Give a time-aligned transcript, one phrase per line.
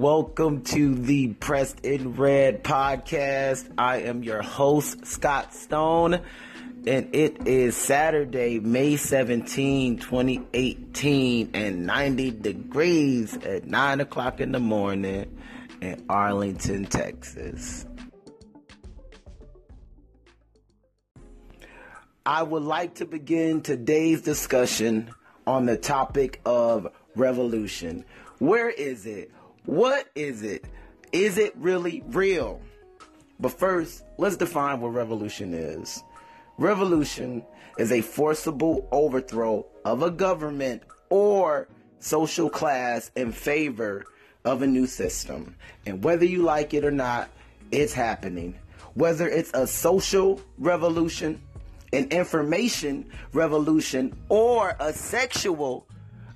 [0.00, 3.70] Welcome to the Pressed in Red podcast.
[3.76, 6.22] I am your host, Scott Stone,
[6.86, 14.58] and it is Saturday, May 17, 2018, and 90 degrees at 9 o'clock in the
[14.58, 15.38] morning
[15.82, 17.84] in Arlington, Texas.
[22.24, 25.10] I would like to begin today's discussion
[25.46, 28.06] on the topic of revolution.
[28.38, 29.30] Where is it?
[29.66, 30.64] What is it?
[31.12, 32.60] Is it really real?
[33.38, 36.02] But first, let's define what revolution is.
[36.58, 37.44] Revolution
[37.78, 44.04] is a forcible overthrow of a government or social class in favor
[44.44, 45.54] of a new system.
[45.86, 47.28] And whether you like it or not,
[47.70, 48.54] it's happening.
[48.94, 51.40] Whether it's a social revolution,
[51.92, 55.86] an information revolution, or a sexual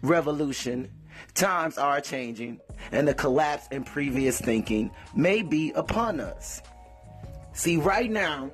[0.02, 0.91] revolution,
[1.34, 2.61] times are changing
[2.92, 6.62] and the collapse in previous thinking may be upon us.
[7.53, 8.50] See, right now,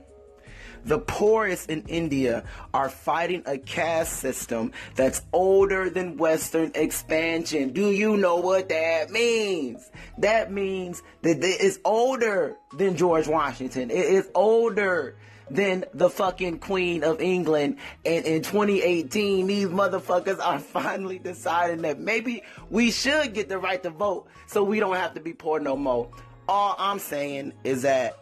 [0.84, 7.72] the poorest in India are fighting a caste system that's older than Western expansion.
[7.72, 9.90] Do you know what that means?
[10.18, 13.90] That means that it is older than George Washington.
[13.90, 15.16] It is older
[15.50, 17.76] than the fucking Queen of England.
[18.04, 23.82] And in 2018, these motherfuckers are finally deciding that maybe we should get the right
[23.82, 26.08] to vote so we don't have to be poor no more.
[26.48, 28.16] All I'm saying is that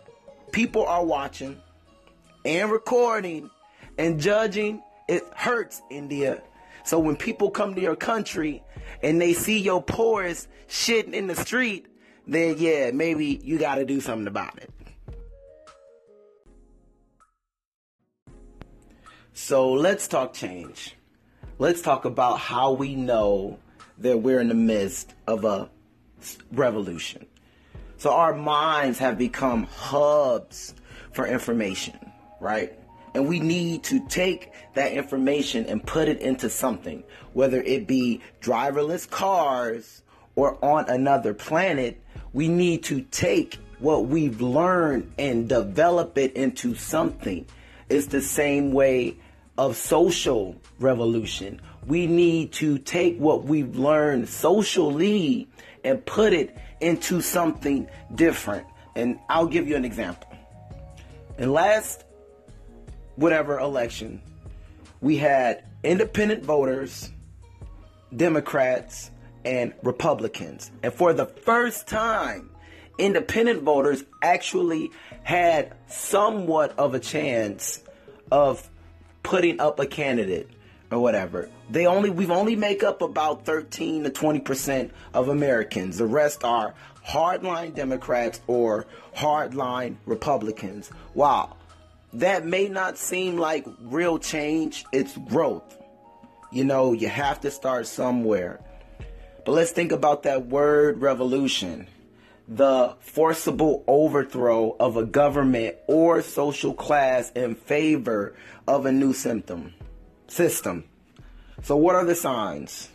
[0.52, 1.60] people are watching
[2.44, 3.50] and recording
[3.96, 4.82] and judging.
[5.08, 6.42] It hurts, India.
[6.84, 8.62] So when people come to your country
[9.02, 11.86] and they see your poorest shitting in the street,
[12.26, 14.70] then yeah, maybe you got to do something about it.
[19.41, 20.97] So let's talk change.
[21.61, 23.61] Let's talk about how we know
[23.98, 25.70] that we're in the midst of a
[26.53, 27.25] revolution.
[27.98, 30.75] So our minds have become hubs
[31.12, 31.94] for information,
[32.41, 32.77] right?
[33.15, 38.21] And we need to take that information and put it into something, whether it be
[38.43, 40.03] driverless cars
[40.34, 42.03] or on another planet.
[42.32, 47.47] We need to take what we've learned and develop it into something.
[47.88, 49.16] It's the same way
[49.58, 51.60] of social revolution.
[51.86, 55.48] We need to take what we've learned socially
[55.82, 58.66] and put it into something different.
[58.94, 60.32] And I'll give you an example.
[61.38, 62.04] In last
[63.16, 64.22] whatever election,
[65.00, 67.10] we had independent voters,
[68.16, 69.10] Democrats,
[69.44, 70.70] and Republicans.
[70.84, 72.50] And for the first time,
[72.97, 74.91] independent voters actually
[75.24, 77.82] had somewhat of a chance
[78.30, 78.68] of
[79.28, 80.49] putting up a candidate
[80.91, 81.50] or whatever.
[81.69, 85.99] They only we've only make up about 13 to 20 percent of Americans.
[85.99, 86.75] The rest are
[87.06, 90.91] hardline Democrats or hardline Republicans.
[91.12, 91.56] Wow.
[92.15, 95.77] That may not seem like real change, it's growth.
[96.50, 98.60] You know, you have to start somewhere.
[99.45, 101.87] But let's think about that word revolution
[102.48, 108.34] the forcible overthrow of a government or social class in favor
[108.66, 109.75] of a new symptom
[110.28, 110.84] system.
[111.62, 112.88] So what are the signs?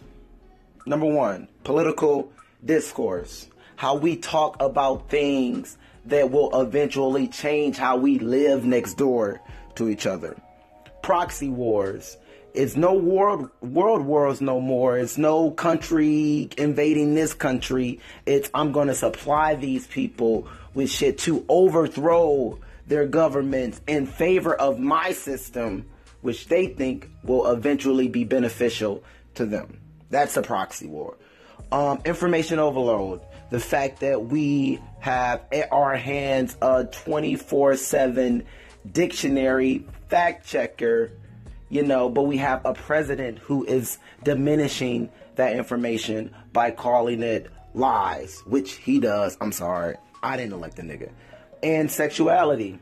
[0.85, 2.31] Number 1, political
[2.65, 3.47] discourse.
[3.75, 9.41] How we talk about things that will eventually change how we live next door
[9.75, 10.35] to each other.
[11.01, 12.17] Proxy wars.
[12.53, 14.97] It's no world world wars no more.
[14.99, 17.99] It's no country invading this country.
[18.27, 24.53] It's I'm going to supply these people with shit to overthrow their governments in favor
[24.53, 25.87] of my system,
[26.21, 29.03] which they think will eventually be beneficial
[29.33, 29.79] to them.
[30.11, 31.17] That's a proxy war.
[31.71, 33.21] Um, information overload.
[33.49, 38.45] The fact that we have at our hands a 24 7
[38.91, 41.13] dictionary fact checker
[41.73, 47.49] you know, but we have a president who is diminishing that information by calling it
[47.73, 49.35] lies, which he does.
[49.41, 49.95] I'm sorry.
[50.21, 51.09] I didn't elect the nigga.
[51.63, 52.77] And sexuality.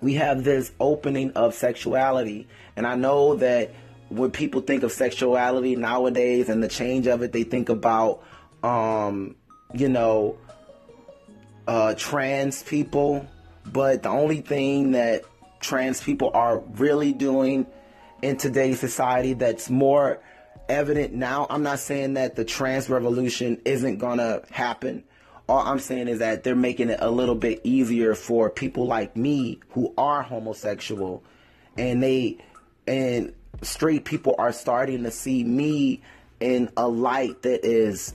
[0.00, 2.48] We have this opening of sexuality.
[2.74, 3.70] And I know that
[4.08, 8.24] when people think of sexuality nowadays and the change of it, they think about,
[8.64, 9.36] um,
[9.72, 10.36] you know,
[11.68, 13.24] uh, trans people.
[13.64, 15.22] But the only thing that
[15.60, 17.66] trans people are really doing
[18.22, 20.20] in today's society that's more
[20.68, 21.46] evident now.
[21.48, 25.04] I'm not saying that the trans revolution isn't gonna happen.
[25.48, 29.16] All I'm saying is that they're making it a little bit easier for people like
[29.16, 31.22] me who are homosexual
[31.78, 32.38] and they
[32.88, 33.32] and
[33.62, 36.02] straight people are starting to see me
[36.40, 38.14] in a light that is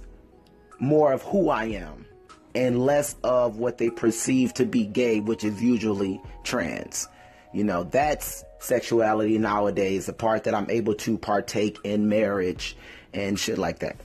[0.80, 2.06] more of who I am.
[2.54, 7.08] and less of what they perceive to be gay, which is usually trans.
[7.54, 12.78] You know, that's sexuality nowadays, the part that I'm able to partake in marriage
[13.14, 13.98] and shit like that.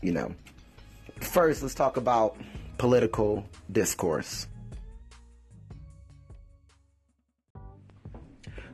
[0.00, 0.34] You know.
[1.20, 2.36] First, let's talk about
[2.78, 4.46] political discourse.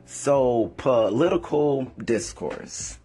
[0.05, 2.99] So, political discourse.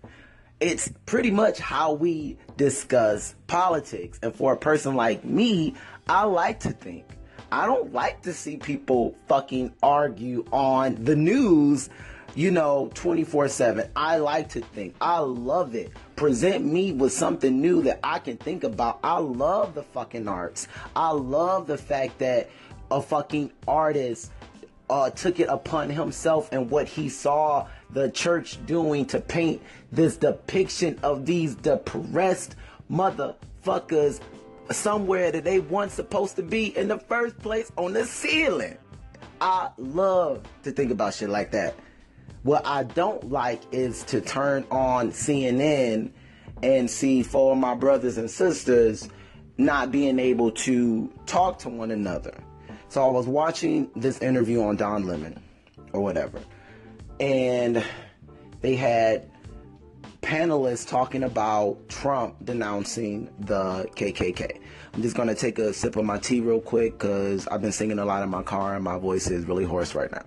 [0.60, 4.18] It's pretty much how we discuss politics.
[4.22, 5.74] And for a person like me,
[6.08, 7.04] I like to think.
[7.50, 11.88] I don't like to see people fucking argue on the news,
[12.34, 13.90] you know, 24 7.
[13.96, 14.94] I like to think.
[15.00, 15.92] I love it.
[16.14, 19.00] Present me with something new that I can think about.
[19.02, 20.68] I love the fucking arts.
[20.94, 22.50] I love the fact that
[22.90, 24.30] a fucking artist
[24.90, 29.62] uh, took it upon himself and what he saw the church doing to paint
[29.92, 32.56] this depiction of these depressed
[32.90, 34.20] motherfuckers
[34.70, 38.76] somewhere that they weren't supposed to be in the first place on the ceiling.
[39.40, 41.74] I love to think about shit like that.
[42.42, 46.10] What I don't like is to turn on CNN
[46.62, 49.08] and see four of my brothers and sisters
[49.56, 52.34] not being able to talk to one another.
[52.88, 55.42] So I was watching this interview on Don Lemon
[55.92, 56.40] or whatever,
[57.20, 57.84] and
[58.60, 59.30] they had
[60.22, 64.58] panelists talking about Trump denouncing the KKK.
[64.92, 67.98] I'm just gonna take a sip of my tea real quick because I've been singing
[67.98, 70.24] a lot in my car and my voice is really hoarse right now.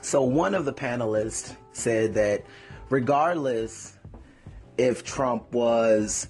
[0.00, 2.44] So one of the panelists said that
[2.88, 3.98] regardless
[4.78, 6.28] if Trump was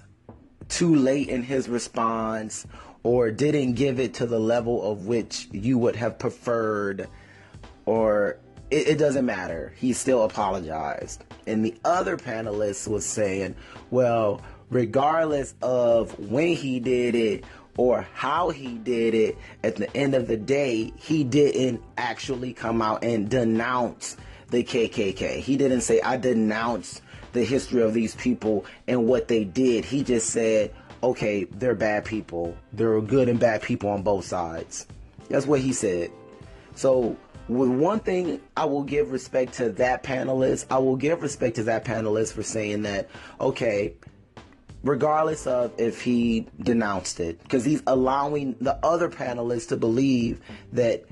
[0.69, 2.67] too late in his response
[3.03, 7.09] or didn't give it to the level of which you would have preferred
[7.89, 8.37] or
[8.71, 9.73] it, it, doesn't matter.
[9.79, 11.25] He still apologized.
[11.47, 13.57] And the other panelist was saying,
[13.91, 17.45] well, regardless of when he did it
[17.79, 22.83] or how he did it, at the end of the day, he didn't actually come
[22.83, 24.19] out and denounce
[24.51, 25.39] the KKK.
[25.39, 27.01] He didn't say, I denounce
[27.33, 29.87] the history of these people and what they did.
[29.87, 32.55] He just said, okay, they're bad people.
[32.75, 34.87] There are good and bad people on both sides.
[35.31, 36.11] That's what he said.
[36.75, 37.17] So,
[37.49, 40.67] one thing, I will give respect to that panelist.
[40.71, 43.09] I will give respect to that panelist for saying that,
[43.41, 43.95] okay,
[44.83, 50.41] regardless of if he denounced it, because he's allowing the other panelists to believe
[50.73, 51.05] that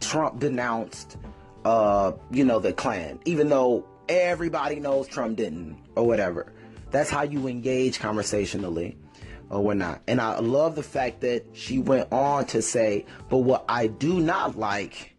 [0.00, 1.16] Trump denounced,
[1.64, 6.52] uh, you know, the Klan, even though everybody knows Trump didn't or whatever.
[6.90, 8.96] That's how you engage conversationally
[9.50, 10.02] or whatnot.
[10.06, 14.20] And I love the fact that she went on to say, but what I do
[14.20, 15.14] not like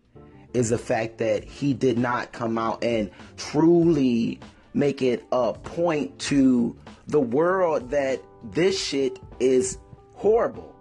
[0.54, 4.40] is the fact that he did not come out and truly
[4.74, 6.76] make it a point to
[7.08, 9.78] the world that this shit is
[10.14, 10.76] horrible.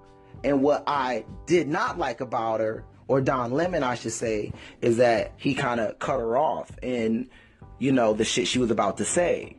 [0.44, 4.98] And what I did not like about her, or Don Lemon, I should say, is
[4.98, 7.28] that he kind of cut her off and
[7.78, 9.56] you know, the shit she was about to say.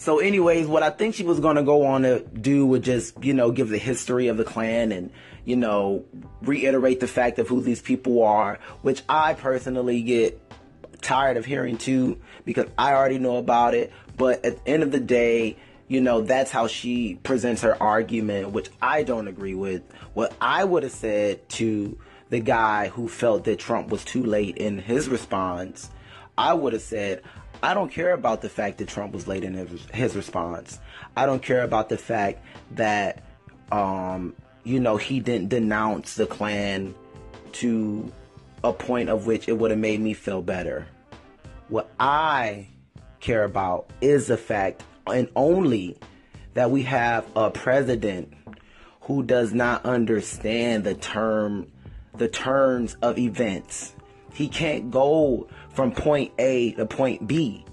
[0.00, 3.34] So, anyways, what I think she was to go on to do would just, you
[3.34, 5.10] know, give the history of the Klan and,
[5.44, 6.06] you know,
[6.40, 10.40] reiterate the fact of who these people are, which I personally get
[11.02, 13.92] tired of hearing too because I already know about it.
[14.16, 18.52] But at the end of the day, you know, that's how she presents her argument,
[18.52, 19.82] which I don't agree with.
[20.14, 21.98] What I would have said to
[22.30, 25.90] the guy who felt that Trump was too late in his response,
[26.38, 27.20] I would have said,
[27.62, 30.78] I don't care about the fact that Trump was late in his, his response.
[31.16, 33.22] I don't care about the fact that,
[33.70, 36.94] um, you know, he didn't denounce the Klan
[37.52, 38.10] to
[38.64, 40.86] a point of which it would have made me feel better.
[41.68, 42.68] What I
[43.20, 45.98] care about is the fact and only
[46.54, 48.32] that we have a president
[49.02, 51.66] who does not understand the term
[52.16, 53.94] the terms of events.
[54.34, 57.64] He can't go from point A to point B.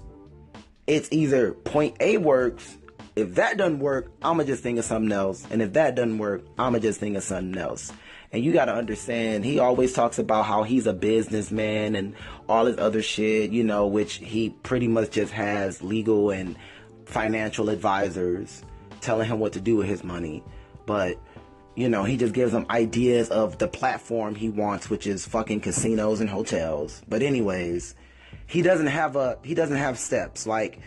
[0.86, 2.76] It's either point A works.
[3.16, 5.46] If that doesn't work, I'ma just think of something else.
[5.50, 7.92] And if that doesn't work, I'ma just think of something else.
[8.30, 12.14] And you gotta understand, he always talks about how he's a businessman and
[12.48, 16.56] all his other shit, you know, which he pretty much just has legal and
[17.06, 18.62] financial advisors
[19.00, 20.44] telling him what to do with his money.
[20.86, 21.18] But,
[21.78, 25.60] you know, he just gives them ideas of the platform he wants, which is fucking
[25.60, 27.02] casinos and hotels.
[27.06, 27.94] But anyways,
[28.48, 30.44] he doesn't have a he doesn't have steps.
[30.44, 30.80] Like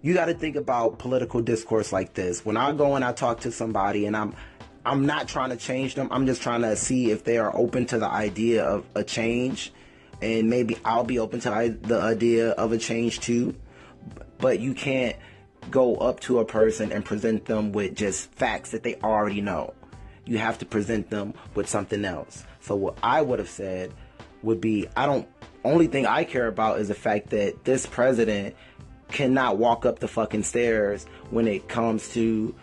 [0.00, 2.44] you got to think about political discourse like this.
[2.44, 4.34] When I go and I talk to somebody and I'm
[4.84, 6.08] I'm not trying to change them.
[6.10, 9.72] I'm just trying to see if they are open to the idea of a change
[10.20, 13.54] and maybe I'll be open to the idea of a change too.
[14.38, 15.14] But you can't
[15.70, 19.74] go up to a person and present them with just facts that they already know.
[20.24, 22.44] You have to present them with something else.
[22.60, 23.92] So what I would have said
[24.42, 25.28] would be I don't
[25.64, 28.56] only thing I care about is the fact that this president
[29.08, 32.54] cannot walk up the fucking stairs when it comes to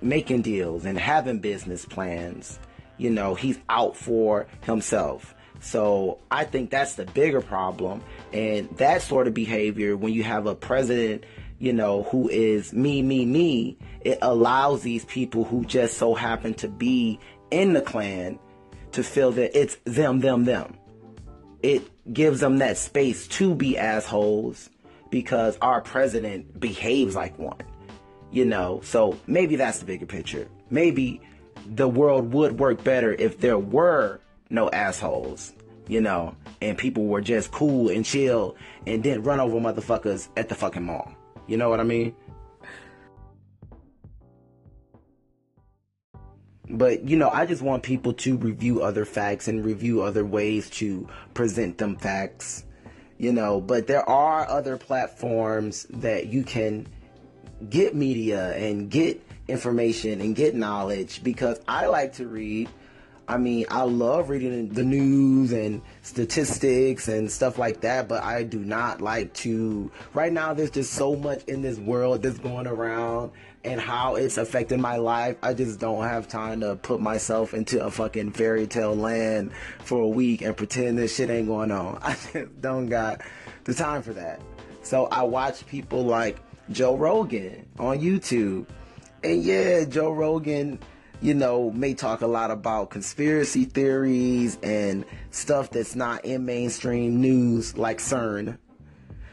[0.00, 2.58] making deals and having business plans.
[2.96, 5.34] You know, he's out for himself.
[5.60, 8.02] So I think that's the bigger problem.
[8.32, 11.24] And that sort of behavior, when you have a president,
[11.58, 16.54] you know, who is me, me, me, it allows these people who just so happen
[16.54, 17.18] to be
[17.50, 18.38] in the Klan
[18.92, 20.76] to feel that it's them, them, them.
[21.62, 24.70] It gives them that space to be assholes
[25.10, 27.58] because our president behaves like one.
[28.30, 30.48] You know, so maybe that's the bigger picture.
[30.70, 31.20] Maybe
[31.66, 35.52] the world would work better if there were no assholes,
[35.88, 38.54] you know, and people were just cool and chill
[38.86, 41.14] and didn't run over motherfuckers at the fucking mall.
[41.48, 42.14] You know what I mean?
[46.70, 50.68] But, you know, I just want people to review other facts and review other ways
[50.70, 52.64] to present them facts,
[53.16, 53.60] you know.
[53.60, 56.86] But there are other platforms that you can
[57.70, 62.68] get media and get information and get knowledge because I like to read.
[63.28, 68.42] I mean, I love reading the news and statistics and stuff like that, but I
[68.42, 69.90] do not like to.
[70.14, 73.32] Right now, there's just so much in this world that's going around
[73.64, 75.36] and how it's affecting my life.
[75.42, 80.00] I just don't have time to put myself into a fucking fairy tale land for
[80.00, 81.98] a week and pretend this shit ain't going on.
[82.02, 83.20] I just don't got
[83.64, 84.40] the time for that.
[84.82, 86.38] So I watch people like
[86.70, 88.66] Joe Rogan on YouTube.
[89.22, 90.78] And yeah, Joe Rogan,
[91.20, 97.20] you know, may talk a lot about conspiracy theories and stuff that's not in mainstream
[97.20, 98.58] news like CERN.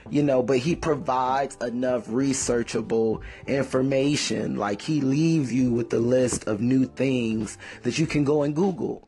[0.10, 4.56] You know, but he provides enough researchable information.
[4.56, 8.56] Like he leaves you with the list of new things that you can go and
[8.56, 9.08] Google.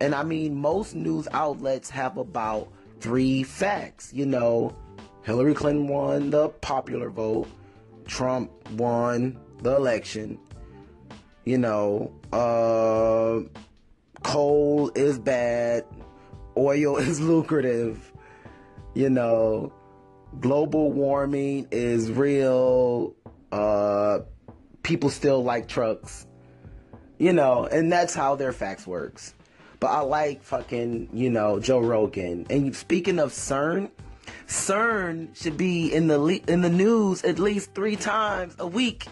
[0.00, 2.68] And I mean, most news outlets have about
[3.00, 4.12] three facts.
[4.12, 4.76] You know,
[5.22, 7.48] Hillary Clinton won the popular vote.
[8.06, 10.38] Trump won the election.
[11.48, 13.40] You know, uh,
[14.22, 15.86] coal is bad,
[16.58, 18.12] oil is lucrative.
[18.92, 19.72] You know,
[20.40, 23.14] global warming is real.
[23.50, 24.18] Uh,
[24.82, 26.26] people still like trucks.
[27.16, 29.32] You know, and that's how their facts works.
[29.80, 32.46] But I like fucking, you know, Joe Rogan.
[32.50, 33.90] And speaking of CERN,
[34.46, 39.06] CERN should be in the le- in the news at least three times a week.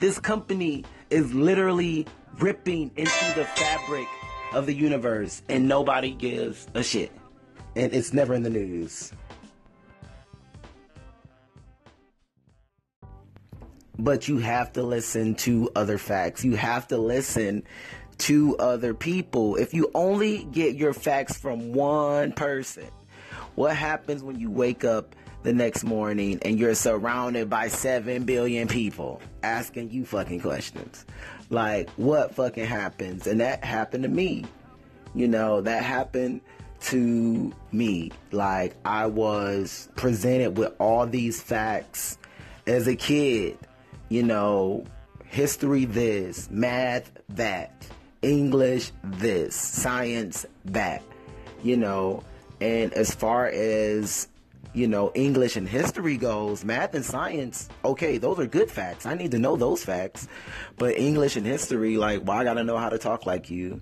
[0.00, 2.06] This company is literally
[2.38, 4.08] ripping into the fabric
[4.54, 7.12] of the universe, and nobody gives a shit.
[7.76, 9.12] And it's never in the news.
[13.98, 16.44] But you have to listen to other facts.
[16.44, 17.62] You have to listen
[18.18, 19.56] to other people.
[19.56, 22.88] If you only get your facts from one person,
[23.54, 28.68] what happens when you wake up the next morning and you're surrounded by 7 billion
[28.68, 31.04] people asking you fucking questions?
[31.50, 33.26] Like, what fucking happens?
[33.26, 34.44] And that happened to me.
[35.14, 36.40] You know, that happened
[36.82, 38.10] to me.
[38.30, 42.18] Like, I was presented with all these facts
[42.66, 43.58] as a kid.
[44.08, 44.84] You know,
[45.26, 47.72] history this, math that,
[48.22, 51.02] English this, science that.
[51.62, 52.22] You know,
[52.60, 54.28] and as far as
[54.74, 59.04] you know, English and history goes, math and science, okay, those are good facts.
[59.04, 60.28] I need to know those facts.
[60.78, 63.80] But English and history, like, why I gotta know how to talk like you?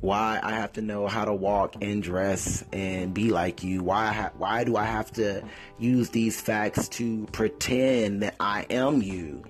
[0.00, 3.82] Why I have to know how to walk and dress and be like you?
[3.82, 5.42] Why why do I have to
[5.78, 9.42] use these facts to pretend that I am you?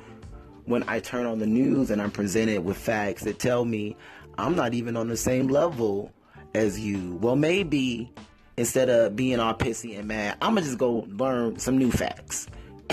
[0.64, 3.97] When I turn on the news and I'm presented with facts that tell me
[4.38, 6.12] I'm not even on the same level
[6.55, 7.17] as you.
[7.21, 8.12] Well, maybe
[8.61, 12.47] instead of being all pissy and mad, I'm gonna just go learn some new facts.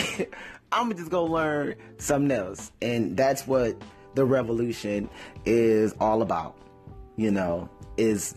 [0.72, 2.72] I'm gonna just go learn something else.
[2.82, 3.76] And that's what
[4.16, 5.10] the revolution
[5.46, 6.58] is all about.
[7.18, 8.36] You know, is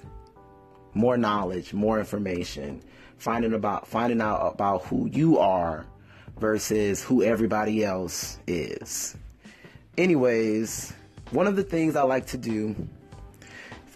[0.94, 2.82] more knowledge, more information,
[3.18, 5.86] finding about finding out about who you are
[6.40, 9.16] versus who everybody else is.
[9.96, 10.92] Anyways,
[11.30, 12.74] one of the things I like to do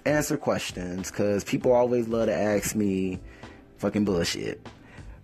[0.07, 3.21] answer questions because people always love to ask me
[3.79, 4.67] fucking bullshit.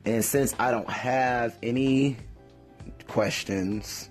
[0.05, 2.17] And since I don't have any
[3.09, 4.11] questions,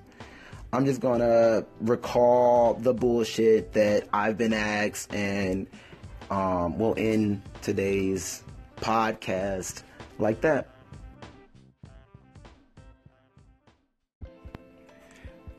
[0.72, 5.68] I'm just gonna recall the bullshit that I've been asked and
[6.30, 8.44] um, we'll end today's
[8.78, 9.82] podcast
[10.20, 10.70] like that.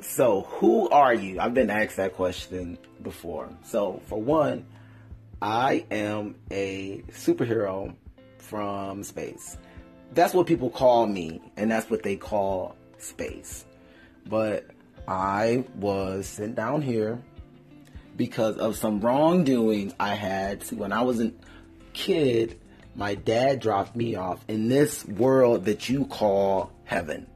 [0.01, 1.41] So, who are you?
[1.41, 3.49] I've been asked that question before.
[3.65, 4.67] So, for one,
[5.43, 7.95] I am a superhero
[8.39, 9.57] from space.
[10.13, 13.65] That's what people call me, and that's what they call space.
[14.27, 14.67] But
[15.09, 17.23] I was sent down here
[18.17, 20.63] because of some wrongdoing I had.
[20.63, 21.33] See, when I was a
[21.95, 22.61] kid,
[22.95, 27.27] my dad dropped me off in this world that you call heaven.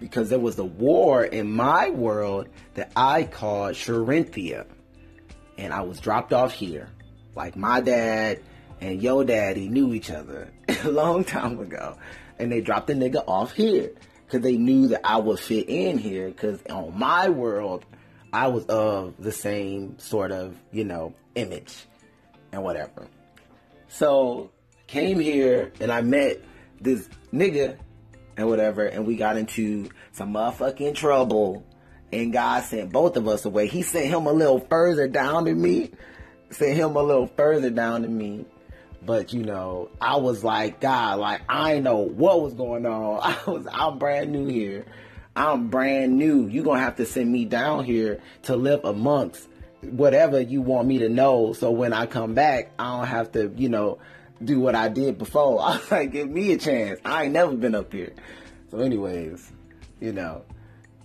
[0.00, 4.66] Because there was a war in my world that I called Sharinthia.
[5.58, 6.88] And I was dropped off here.
[7.34, 8.40] Like my dad
[8.80, 10.50] and your daddy knew each other
[10.84, 11.96] a long time ago.
[12.38, 13.92] And they dropped the nigga off here.
[14.26, 16.28] Because they knew that I would fit in here.
[16.28, 17.84] Because on my world,
[18.32, 21.74] I was of the same sort of, you know, image
[22.52, 23.08] and whatever.
[23.88, 24.50] So
[24.86, 26.38] came here and I met
[26.80, 27.76] this nigga
[28.36, 31.64] and whatever, and we got into some motherfucking trouble.
[32.12, 33.68] And God sent both of us away.
[33.68, 35.92] He sent him a little further down than me.
[36.50, 38.44] Sent him a little further down than me.
[39.02, 43.20] But you know, I was like, God, like I know what was going on.
[43.46, 44.84] I was I'm brand new here.
[45.34, 46.48] I'm brand new.
[46.48, 49.48] You're gonna have to send me down here to live amongst
[49.82, 51.52] whatever you want me to know.
[51.52, 53.98] So when I come back, I don't have to, you know,
[54.42, 55.60] do what I did before.
[55.62, 57.00] I was like, give me a chance.
[57.04, 58.12] I ain't never been up here.
[58.70, 59.50] So, anyways,
[60.00, 60.44] you know,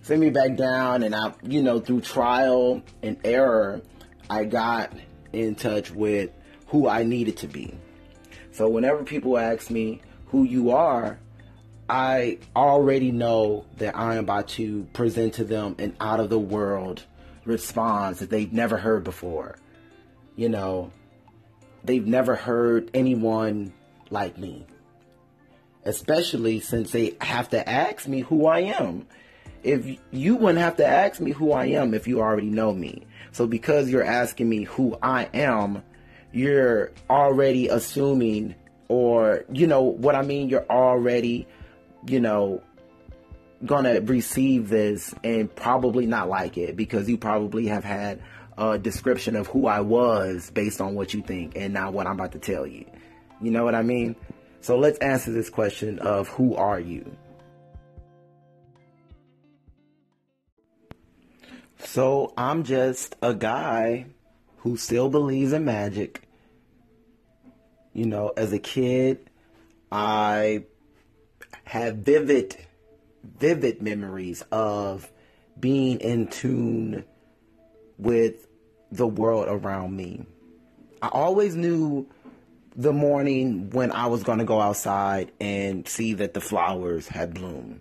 [0.02, 3.82] send me back down, and I, you know, through trial and error,
[4.30, 4.92] I got
[5.32, 6.30] in touch with
[6.68, 7.74] who I needed to be.
[8.52, 11.18] So, whenever people ask me who you are,
[11.88, 16.38] I already know that I am about to present to them an out of the
[16.38, 17.04] world
[17.44, 19.56] response that they've never heard before.
[20.34, 20.90] You know,
[21.84, 23.72] they've never heard anyone
[24.10, 24.66] like me.
[25.84, 29.06] Especially since they have to ask me who I am.
[29.66, 33.06] If you wouldn't have to ask me who I am if you already know me.
[33.32, 35.82] So because you're asking me who I am,
[36.32, 38.54] you're already assuming
[38.88, 41.46] or you know what I mean, you're already
[42.08, 42.62] you know,
[43.64, 48.22] gonna receive this and probably not like it because you probably have had
[48.58, 52.14] a description of who I was based on what you think and not what I'm
[52.14, 52.84] about to tell you.
[53.40, 54.16] You know what I mean?
[54.60, 57.16] So let's answer this question of who are you?
[61.78, 64.06] So I'm just a guy
[64.58, 66.22] who still believes in magic.
[67.92, 69.30] You know, as a kid,
[69.90, 70.64] I
[71.64, 72.56] have vivid,
[73.38, 75.10] vivid memories of
[75.58, 77.04] being in tune
[77.98, 78.46] with
[78.92, 80.26] the world around me.
[81.00, 82.06] I always knew
[82.74, 87.34] the morning when I was going to go outside and see that the flowers had
[87.34, 87.80] bloomed.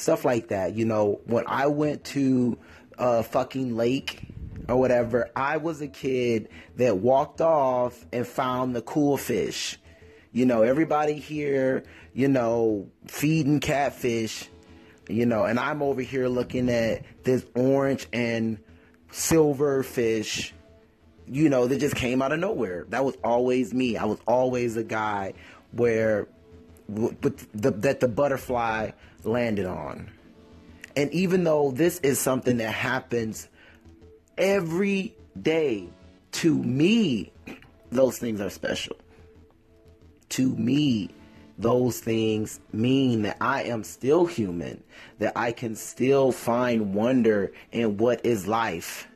[0.00, 0.74] Stuff like that.
[0.74, 2.58] You know, when I went to
[2.98, 4.22] a fucking lake
[4.68, 9.78] or whatever, I was a kid that walked off and found the cool fish
[10.32, 11.84] you know, everybody here,
[12.14, 14.48] you know, feeding catfish,
[15.08, 18.58] you know, and I'm over here looking at this orange and
[19.10, 20.54] silver fish,
[21.26, 22.86] you know, that just came out of nowhere.
[22.90, 23.96] That was always me.
[23.96, 25.34] I was always a guy
[25.72, 26.28] where
[26.88, 28.90] with the, that the butterfly
[29.24, 30.10] landed on.
[30.96, 33.48] And even though this is something that happens
[34.36, 35.88] every day,
[36.32, 37.32] to me,
[37.90, 38.96] those things are special
[40.30, 41.10] to me,
[41.58, 44.82] those things mean that I am still human,
[45.18, 49.06] that I can still find wonder in what is life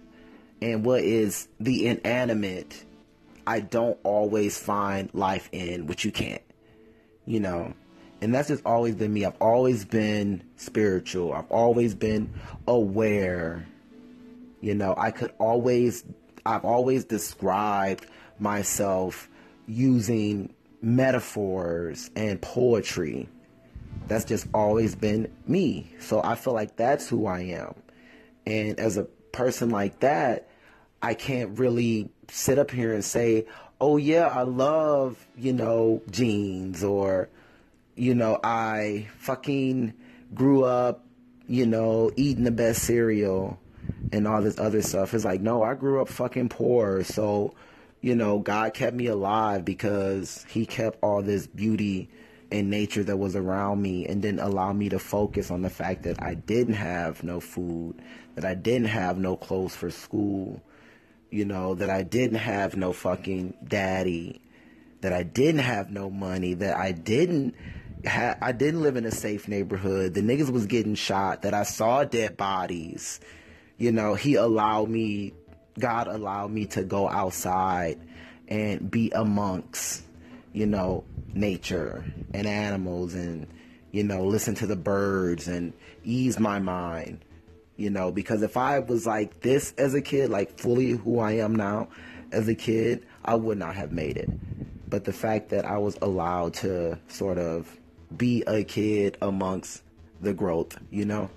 [0.61, 2.85] and what is the inanimate.
[3.47, 6.43] I don't always find life in, which you can't,
[7.27, 7.73] you know.
[8.25, 9.27] And that's just always been me.
[9.27, 11.35] I've always been spiritual.
[11.35, 12.33] I've always been
[12.67, 13.67] aware.
[14.63, 16.05] You know, I could always,
[16.47, 18.07] I've always described
[18.39, 19.29] myself
[19.67, 23.29] using metaphors and poetry.
[24.09, 25.95] That's just always been me.
[26.01, 27.75] So I feel like that's who I am.
[28.47, 30.49] And as a person like that,
[31.03, 33.45] I can't really sit up here and say,
[33.83, 37.29] oh, yeah, I love, you know, jeans or,
[37.97, 39.95] you know, I fucking
[40.35, 41.05] grew up,
[41.47, 43.59] you know, eating the best cereal
[44.13, 45.15] and all this other stuff.
[45.15, 47.05] It's like, no, I grew up fucking poor.
[47.05, 47.55] So,
[48.01, 52.09] you know, God kept me alive because He kept all this beauty
[52.51, 56.05] and nature that was around me and didn't allow me to focus on the fact
[56.05, 58.01] that I didn't have no food,
[58.35, 60.63] that I didn't have no clothes for school,
[61.31, 64.41] you know, that I didn't have no fucking daddy,
[65.01, 67.55] that I didn't have no money, that I didn't
[68.07, 70.15] ha- I didn't live in a safe neighborhood.
[70.15, 73.21] The niggas was getting shot, that I saw dead bodies.
[73.79, 75.35] You know, he allowed me
[75.79, 77.99] God allowed me to go outside
[78.49, 80.05] and be amongst,
[80.53, 83.47] you know, nature and animals and,
[83.91, 85.73] you know, listen to the birds and
[86.05, 87.25] ease my mind,
[87.77, 91.33] you know, because if I was like this as a kid, like fully who I
[91.33, 91.89] am now
[92.31, 94.31] as a kid, I would not have made it.
[94.89, 97.69] But the fact that I was allowed to sort of
[98.17, 99.83] be a kid amongst
[100.21, 101.31] the growth, you know?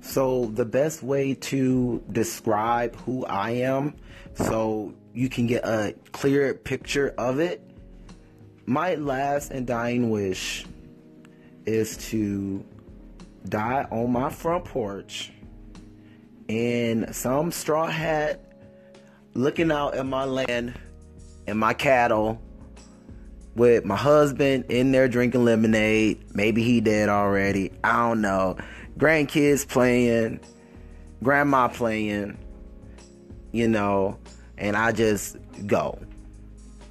[0.00, 3.94] So, the best way to describe who I am
[4.34, 7.62] so you can get a clear picture of it,
[8.66, 10.64] my last and dying wish
[11.66, 12.64] is to
[13.48, 15.32] die on my front porch
[16.48, 18.40] in some straw hat,
[19.34, 20.74] looking out at my land
[21.46, 22.40] and my cattle
[23.54, 26.24] with my husband in there drinking lemonade.
[26.34, 27.72] Maybe he dead already.
[27.82, 28.56] I don't know
[29.00, 30.40] grandkids playing,
[31.22, 32.38] grandma playing,
[33.50, 34.18] you know,
[34.58, 35.98] and I just go.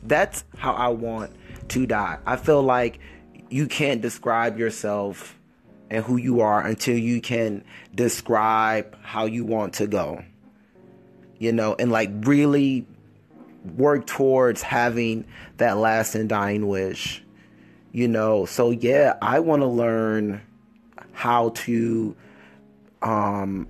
[0.03, 1.31] That's how I want
[1.69, 2.17] to die.
[2.25, 2.99] I feel like
[3.49, 5.37] you can't describe yourself
[5.91, 10.23] and who you are until you can describe how you want to go.
[11.37, 12.85] You know, and like really
[13.75, 15.25] work towards having
[15.57, 17.23] that last and dying wish.
[17.91, 20.41] You know, so yeah, I want to learn
[21.11, 22.15] how to
[23.01, 23.67] um,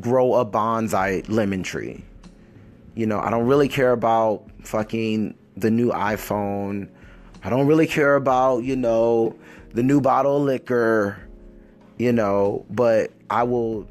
[0.00, 2.04] grow a bonsai lemon tree.
[2.94, 6.88] You know, I don't really care about fucking the new iPhone.
[7.44, 9.36] I don't really care about, you know,
[9.72, 11.18] the new bottle of liquor,
[11.98, 13.88] you know, but I will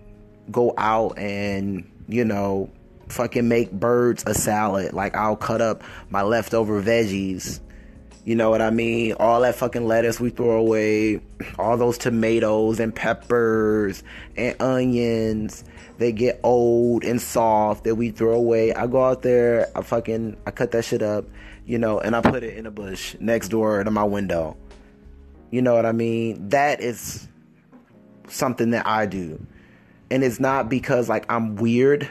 [0.52, 2.70] go out and, you know,
[3.10, 4.94] fucking make birds a salad.
[4.94, 7.60] Like I'll cut up my leftover veggies
[8.30, 9.14] you know what I mean?
[9.14, 11.20] All that fucking lettuce we throw away,
[11.58, 14.04] all those tomatoes and peppers
[14.38, 15.64] and onions,
[15.98, 18.72] they get old and soft that we throw away.
[18.72, 21.26] I go out there, I fucking I cut that shit up,
[21.66, 24.56] you know, and I put it in a bush next door to my window.
[25.50, 26.50] You know what I mean?
[26.50, 27.28] That is
[28.28, 29.44] something that I do.
[30.12, 32.08] And it's not because like I'm weird.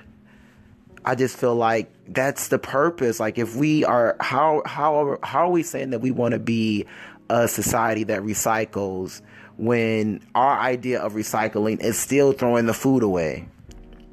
[1.09, 3.19] I just feel like that's the purpose.
[3.19, 6.85] Like if we are how how how are we saying that we want to be
[7.31, 9.23] a society that recycles
[9.57, 13.49] when our idea of recycling is still throwing the food away?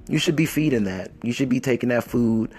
[0.08, 1.12] You should be feeding that.
[1.22, 2.54] You should be taking that food.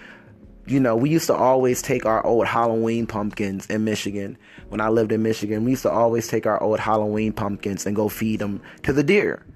[0.66, 4.36] You know, we used to always take our old Halloween pumpkins in Michigan.
[4.68, 7.96] When I lived in Michigan, we used to always take our old Halloween pumpkins and
[7.96, 9.46] go feed them to the deer.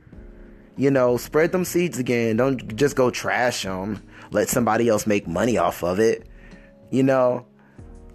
[0.81, 2.39] You know, spread them seeds again.
[2.39, 6.27] Don't just go trash them let somebody else make money off of it.
[6.91, 7.47] You know,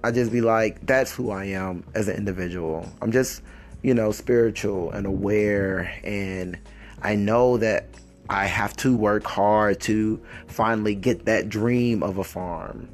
[0.03, 2.89] I just be like, that's who I am as an individual.
[3.01, 3.41] I'm just,
[3.83, 6.57] you know, spiritual and aware, and
[7.01, 7.87] I know that
[8.29, 12.89] I have to work hard to finally get that dream of a farm.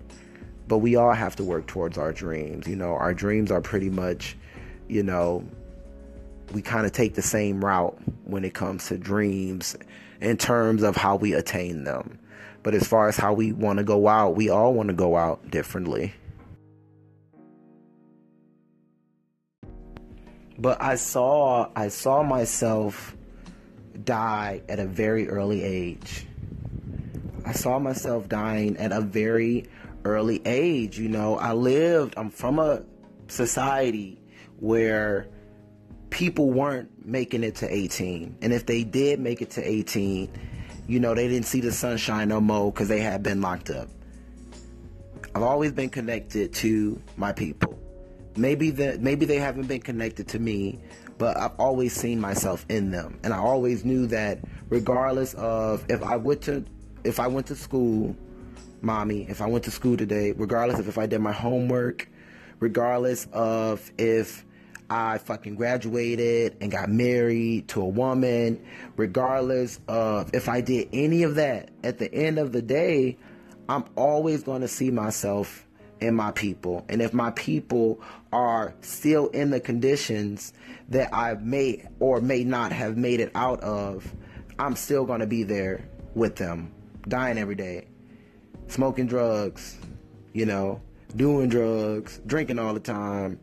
[0.67, 2.67] But we all have to work towards our dreams.
[2.67, 4.37] You know, our dreams are pretty much,
[4.87, 5.45] you know,
[6.51, 9.77] we kind of take the same route when it comes to dreams
[10.19, 12.19] in terms of how we attain them.
[12.63, 15.17] But as far as how we want to go out, we all want to go
[15.17, 16.13] out differently.
[20.59, 23.17] But I saw I saw myself
[24.03, 26.27] die at a very early age.
[27.45, 29.65] I saw myself dying at a very
[30.05, 31.35] early age, you know.
[31.37, 32.83] I lived I'm from a
[33.27, 34.21] society
[34.59, 35.27] where
[36.11, 38.37] people weren't making it to 18.
[38.41, 40.29] And if they did make it to 18,
[40.87, 43.89] you know, they didn't see the sunshine no more because they had been locked up.
[45.33, 47.79] I've always been connected to my people.
[48.35, 50.79] Maybe that maybe they haven't been connected to me,
[51.17, 56.01] but I've always seen myself in them, and I always knew that regardless of if
[56.01, 56.63] I went to
[57.03, 58.15] if I went to school,
[58.81, 62.07] mommy, if I went to school today, regardless of if I did my homework,
[62.59, 64.45] regardless of if
[64.91, 68.61] I fucking graduated and got married to a woman,
[68.97, 73.17] regardless of if I did any of that, at the end of the day,
[73.69, 75.65] I'm always going to see myself
[76.01, 76.83] in my people.
[76.89, 78.01] And if my people
[78.33, 80.51] are still in the conditions
[80.89, 84.13] that I may or may not have made it out of,
[84.59, 86.73] I'm still going to be there with them,
[87.07, 87.87] dying every day,
[88.67, 89.77] smoking drugs,
[90.33, 90.81] you know,
[91.15, 93.39] doing drugs, drinking all the time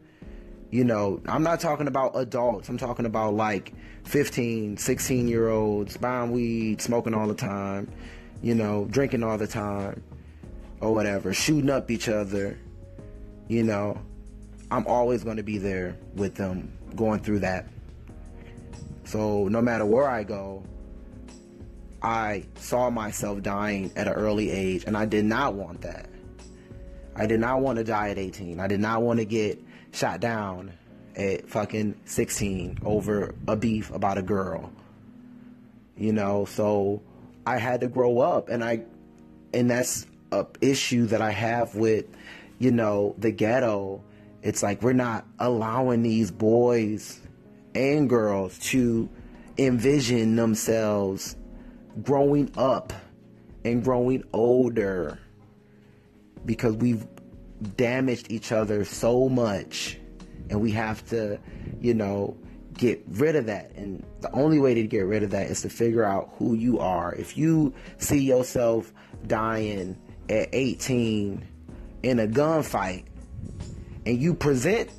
[0.70, 2.68] you know, I'm not talking about adults.
[2.68, 3.72] I'm talking about like
[4.04, 7.90] 15, 16 year olds buying weed, smoking all the time,
[8.42, 10.02] you know, drinking all the time.
[10.80, 12.58] or whatever, shooting up each other,
[13.48, 13.98] you know,
[14.70, 17.66] I'm always going to be there with them going through that.
[19.04, 20.62] So no matter where I go,
[22.02, 26.08] I saw myself dying at an early age, and I did not want that.
[27.16, 28.60] I did not want to die at 18.
[28.60, 29.60] I did not want to get
[29.92, 30.72] shot down
[31.16, 34.72] at fucking 16 over a beef about a girl.
[35.96, 37.02] You know, so
[37.46, 38.82] I had to grow up, and I,
[39.52, 42.06] and that's a issue that I have with,
[42.58, 44.02] you know, the ghetto.
[44.42, 47.20] It's like we're not allowing these boys
[47.74, 49.08] and girls to
[49.56, 51.36] envision themselves
[52.02, 52.92] growing up
[53.64, 55.18] and growing older
[56.44, 57.06] because we've
[57.76, 59.98] damaged each other so much
[60.50, 61.38] and we have to,
[61.80, 62.36] you know,
[62.74, 63.72] get rid of that.
[63.72, 66.78] And the only way to get rid of that is to figure out who you
[66.78, 67.14] are.
[67.14, 68.92] If you see yourself
[69.26, 69.96] dying
[70.28, 71.46] at 18
[72.02, 73.04] in a gunfight
[74.06, 74.90] and you present,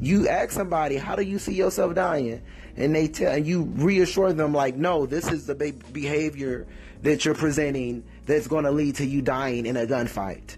[0.00, 2.42] you ask somebody, how do you see yourself dying?
[2.76, 5.54] And they tell, and you reassure them like, no, this is the
[5.92, 6.66] behavior
[7.02, 10.56] that you're presenting that's going to lead to you dying in a gunfight.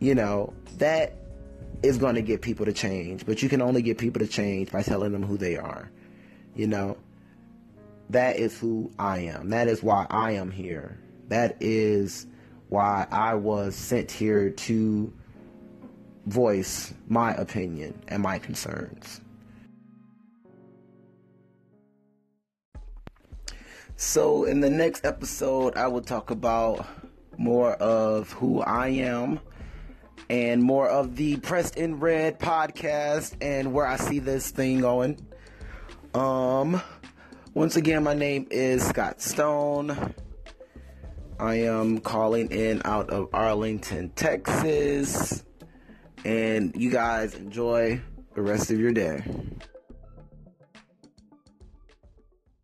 [0.00, 1.14] You know, that
[1.82, 4.72] is going to get people to change, but you can only get people to change
[4.72, 5.90] by telling them who they are.
[6.54, 6.96] You know,
[8.08, 9.50] that is who I am.
[9.50, 10.98] That is why I am here.
[11.28, 12.26] That is
[12.70, 15.12] why I was sent here to
[16.26, 19.20] voice my opinion and my concerns.
[23.96, 26.86] So, in the next episode, I will talk about
[27.36, 29.40] more of who I am
[30.28, 35.24] and more of the Pressed in Red podcast and where I see this thing going.
[36.14, 36.82] Um,
[37.54, 40.14] once again, my name is Scott Stone.
[41.38, 45.42] I am calling in out of Arlington, Texas.
[46.24, 48.02] And you guys enjoy
[48.34, 49.22] the rest of your day.